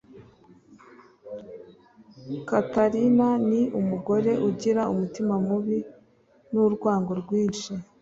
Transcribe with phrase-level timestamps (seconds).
[2.49, 5.77] Katarina ni umugore ugira umutima mubi
[6.51, 7.71] nurwango rwinshi